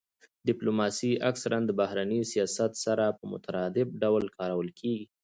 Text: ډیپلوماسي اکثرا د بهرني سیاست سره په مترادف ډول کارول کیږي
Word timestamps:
ډیپلوماسي 0.47 1.11
اکثرا 1.29 1.59
د 1.65 1.71
بهرني 1.79 2.21
سیاست 2.31 2.71
سره 2.85 3.05
په 3.17 3.23
مترادف 3.33 3.87
ډول 4.03 4.23
کارول 4.37 4.67
کیږي 4.79 5.05